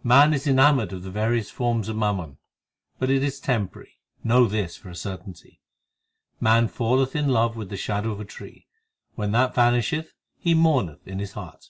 3 0.00 0.08
Man 0.08 0.32
is 0.32 0.46
enamoured 0.46 0.94
of 0.94 1.02
the 1.02 1.10
various 1.10 1.50
forms 1.50 1.90
of 1.90 1.96
mammon, 1.98 2.38
But 2.98 3.10
it 3.10 3.22
is 3.22 3.38
temporary; 3.38 3.98
know 4.24 4.46
this 4.46 4.78
for 4.78 4.88
a 4.88 4.96
certainty. 4.96 5.60
Man 6.40 6.68
falleth 6.68 7.14
in 7.14 7.28
love 7.28 7.54
with 7.54 7.68
the 7.68 7.76
shadow 7.76 8.12
of 8.12 8.20
a 8.20 8.24
tree: 8.24 8.66
When 9.14 9.32
that 9.32 9.54
vanisheth 9.54 10.14
he 10.38 10.54
mourneth 10.54 11.06
in 11.06 11.18
his 11.18 11.32
heart. 11.32 11.68